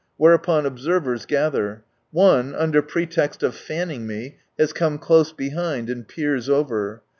Whereupon 0.17 0.65
observers 0.65 1.27
gather. 1.27 1.83
One, 2.09 2.55
under 2.55 2.81
pretext 2.81 3.43
of 3.43 3.53
fanning 3.53 4.07
me, 4.07 4.29
^m 4.29 4.35
has 4.57 4.73
come 4.73 4.97
close 4.97 5.31
behind, 5.31 5.91
and 5.91 6.07
peers 6.07 6.49
over. 6.49 7.03